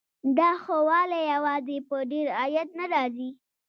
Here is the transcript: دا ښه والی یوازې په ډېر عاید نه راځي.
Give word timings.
دا 0.37 0.49
ښه 0.63 0.77
والی 0.89 1.21
یوازې 1.33 1.77
په 1.89 1.97
ډېر 2.11 2.27
عاید 2.39 2.69
نه 2.79 2.85
راځي. 2.93 3.29